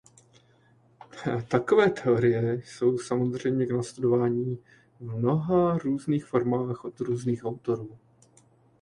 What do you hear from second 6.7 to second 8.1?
od různých autorů.